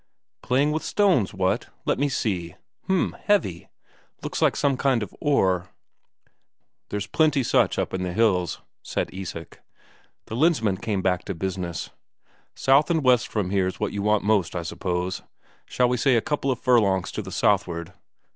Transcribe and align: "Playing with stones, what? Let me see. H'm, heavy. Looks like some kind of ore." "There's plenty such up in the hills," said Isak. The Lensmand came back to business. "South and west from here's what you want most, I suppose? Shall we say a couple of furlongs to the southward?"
"Playing 0.41 0.71
with 0.71 0.81
stones, 0.81 1.31
what? 1.31 1.67
Let 1.85 1.99
me 1.99 2.09
see. 2.09 2.55
H'm, 2.85 3.15
heavy. 3.25 3.69
Looks 4.23 4.41
like 4.41 4.55
some 4.55 4.75
kind 4.75 5.03
of 5.03 5.15
ore." 5.21 5.69
"There's 6.89 7.05
plenty 7.05 7.43
such 7.43 7.77
up 7.77 7.93
in 7.93 8.01
the 8.01 8.11
hills," 8.11 8.61
said 8.81 9.11
Isak. 9.13 9.61
The 10.25 10.35
Lensmand 10.35 10.81
came 10.81 11.03
back 11.03 11.23
to 11.25 11.35
business. 11.35 11.91
"South 12.55 12.89
and 12.89 13.03
west 13.03 13.27
from 13.27 13.51
here's 13.51 13.79
what 13.79 13.93
you 13.93 14.01
want 14.01 14.23
most, 14.23 14.55
I 14.55 14.63
suppose? 14.63 15.21
Shall 15.67 15.87
we 15.89 15.97
say 15.97 16.15
a 16.15 16.19
couple 16.21 16.49
of 16.49 16.57
furlongs 16.59 17.11
to 17.11 17.21
the 17.21 17.31
southward?" 17.31 17.93